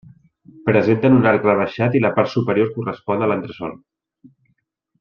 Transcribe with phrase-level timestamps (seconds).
[0.69, 3.77] Presenten un arc rebaixat i la part superior correspon a l'entresòl.